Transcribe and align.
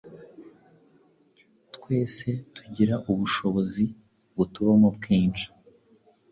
Twese 1.75 2.27
tugira 2.55 2.95
ubushobozi 3.11 3.83
butubamo 4.35 4.87
bwinshi. 4.97 5.47